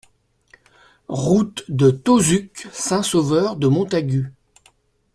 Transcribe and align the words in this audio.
Route 1.09 1.63
de 1.69 1.91
Tauzuc, 1.91 2.67
Saint-Sauveur-de-Montagut 2.71 4.33